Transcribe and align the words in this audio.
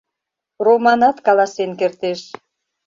Романат 0.65 1.17
каласен 1.25 1.71
кертеш. 1.79 2.21